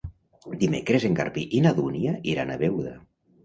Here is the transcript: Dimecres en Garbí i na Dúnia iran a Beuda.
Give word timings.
Dimecres 0.63 1.05
en 1.11 1.19
Garbí 1.21 1.45
i 1.59 1.63
na 1.67 1.75
Dúnia 1.83 2.17
iran 2.35 2.51
a 2.51 2.61
Beuda. 2.67 2.99